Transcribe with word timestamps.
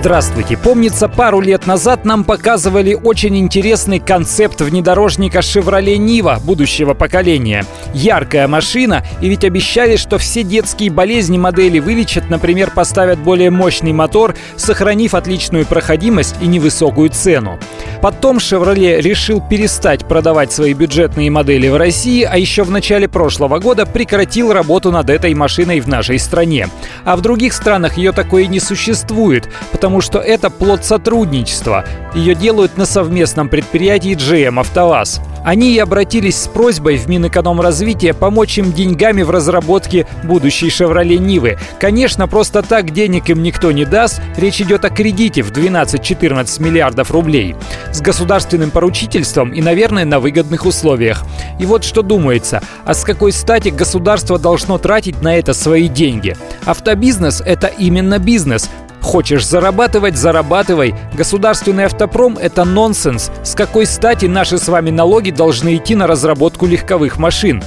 Здравствуйте! 0.00 0.56
Помнится, 0.56 1.10
пару 1.10 1.42
лет 1.42 1.66
назад 1.66 2.06
нам 2.06 2.24
показывали 2.24 2.94
очень 2.94 3.36
интересный 3.36 3.98
концепт 3.98 4.62
внедорожника 4.62 5.40
Chevrolet 5.40 5.98
Niva 5.98 6.42
будущего 6.42 6.94
поколения. 6.94 7.66
Яркая 7.92 8.48
машина, 8.48 9.04
и 9.20 9.28
ведь 9.28 9.44
обещали, 9.44 9.96
что 9.96 10.16
все 10.16 10.42
детские 10.42 10.90
болезни 10.90 11.36
модели 11.36 11.80
вылечат, 11.80 12.30
например, 12.30 12.70
поставят 12.70 13.18
более 13.18 13.50
мощный 13.50 13.92
мотор, 13.92 14.34
сохранив 14.56 15.12
отличную 15.14 15.66
проходимость 15.66 16.36
и 16.40 16.46
невысокую 16.46 17.10
цену. 17.10 17.58
Потом 18.00 18.38
Chevrolet 18.38 19.02
решил 19.02 19.42
перестать 19.42 20.06
продавать 20.06 20.50
свои 20.50 20.72
бюджетные 20.72 21.30
модели 21.30 21.68
в 21.68 21.76
России, 21.76 22.22
а 22.22 22.38
еще 22.38 22.62
в 22.62 22.70
начале 22.70 23.06
прошлого 23.06 23.58
года 23.58 23.84
прекратил 23.84 24.54
работу 24.54 24.90
над 24.90 25.10
этой 25.10 25.34
машиной 25.34 25.80
в 25.80 25.88
нашей 25.88 26.18
стране. 26.18 26.68
А 27.04 27.16
в 27.16 27.20
других 27.20 27.52
странах 27.52 27.98
ее 27.98 28.12
такое 28.12 28.46
не 28.46 28.60
существует, 28.60 29.50
потому 29.70 29.89
что 30.00 30.20
это 30.20 30.50
плод 30.50 30.84
сотрудничества. 30.84 31.84
Ее 32.14 32.36
делают 32.36 32.76
на 32.76 32.86
совместном 32.86 33.48
предприятии 33.48 34.12
GM 34.12 34.60
«АвтоВАЗ». 34.60 35.20
Они 35.44 35.74
и 35.74 35.78
обратились 35.78 36.36
с 36.36 36.48
просьбой 36.48 36.96
в 36.96 37.08
Минэкономразвития 37.08 38.12
помочь 38.12 38.58
им 38.58 38.72
деньгами 38.72 39.22
в 39.22 39.30
разработке 39.30 40.06
будущей 40.22 40.68
«Шевроле 40.70 41.18
Нивы». 41.18 41.58
Конечно, 41.78 42.28
просто 42.28 42.62
так 42.62 42.90
денег 42.90 43.30
им 43.30 43.42
никто 43.42 43.72
не 43.72 43.84
даст. 43.84 44.20
Речь 44.36 44.60
идет 44.60 44.84
о 44.84 44.90
кредите 44.90 45.42
в 45.42 45.50
12-14 45.50 46.62
миллиардов 46.62 47.10
рублей. 47.10 47.56
С 47.90 48.00
государственным 48.00 48.70
поручительством 48.70 49.50
и, 49.52 49.62
наверное, 49.62 50.04
на 50.04 50.20
выгодных 50.20 50.66
условиях. 50.66 51.24
И 51.58 51.64
вот 51.64 51.84
что 51.84 52.02
думается, 52.02 52.62
а 52.84 52.92
с 52.92 53.02
какой 53.04 53.32
стати 53.32 53.70
государство 53.70 54.38
должно 54.38 54.76
тратить 54.76 55.22
на 55.22 55.36
это 55.36 55.54
свои 55.54 55.88
деньги? 55.88 56.36
Автобизнес– 56.66 57.40
это 57.46 57.68
именно 57.68 58.18
бизнес, 58.18 58.68
Хочешь 59.00 59.46
зарабатывать– 59.46 60.16
зарабатывай. 60.16 60.94
Государственный 61.14 61.84
автопром– 61.84 62.38
это 62.40 62.64
нонсенс. 62.64 63.30
С 63.42 63.54
какой 63.54 63.86
стати 63.86 64.26
наши 64.26 64.58
с 64.58 64.68
вами 64.68 64.90
налоги 64.90 65.30
должны 65.30 65.76
идти 65.76 65.94
на 65.94 66.06
разработку 66.06 66.66
легковых 66.66 67.18
машин? 67.18 67.62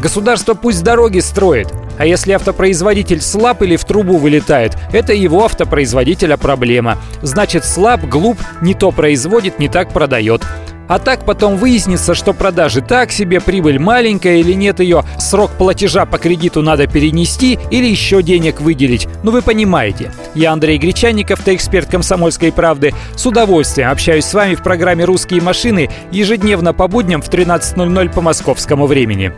Государство 0.00 0.54
пусть 0.54 0.84
дороги 0.84 1.18
строит. 1.18 1.72
А 1.98 2.06
если 2.06 2.30
автопроизводитель 2.32 3.20
слаб 3.20 3.62
или 3.62 3.76
в 3.76 3.84
трубу 3.84 4.18
вылетает, 4.18 4.76
это 4.92 5.12
его 5.12 5.44
автопроизводителя 5.44 6.36
проблема. 6.36 6.96
Значит, 7.22 7.64
слаб, 7.64 8.04
глуп, 8.04 8.38
не 8.62 8.74
то 8.74 8.92
производит, 8.92 9.58
не 9.58 9.68
так 9.68 9.92
продает. 9.92 10.42
А 10.88 10.98
так 10.98 11.24
потом 11.24 11.56
выяснится, 11.56 12.14
что 12.14 12.32
продажи 12.32 12.80
так 12.80 13.12
себе, 13.12 13.40
прибыль 13.40 13.78
маленькая 13.78 14.38
или 14.38 14.54
нет 14.54 14.80
ее, 14.80 15.04
срок 15.18 15.50
платежа 15.52 16.06
по 16.06 16.18
кредиту 16.18 16.62
надо 16.62 16.86
перенести 16.86 17.58
или 17.70 17.86
еще 17.86 18.22
денег 18.22 18.60
выделить. 18.60 19.06
Ну 19.22 19.30
вы 19.30 19.42
понимаете. 19.42 20.12
Я 20.34 20.52
Андрей 20.52 20.78
Гречанников, 20.78 21.42
ты 21.42 21.54
эксперт 21.54 21.90
«Комсомольской 21.90 22.52
правды». 22.52 22.94
С 23.14 23.26
удовольствием 23.26 23.90
общаюсь 23.90 24.24
с 24.24 24.34
вами 24.34 24.54
в 24.54 24.62
программе 24.62 25.04
«Русские 25.04 25.42
машины» 25.42 25.90
ежедневно 26.10 26.72
по 26.72 26.88
будням 26.88 27.20
в 27.20 27.28
13.00 27.28 28.12
по 28.12 28.20
московскому 28.22 28.86
времени. 28.86 29.32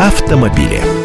Автомобили. 0.00 0.97